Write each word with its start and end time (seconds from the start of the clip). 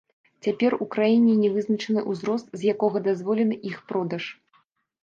Цяпер 0.45 0.71
у 0.85 0.87
краіне 0.95 1.35
не 1.43 1.51
вызначаны 1.57 2.05
ўзрост, 2.15 2.47
з 2.63 2.77
якога 2.77 3.07
дазволены 3.11 3.55
іх 3.73 3.77
продаж. 3.95 4.23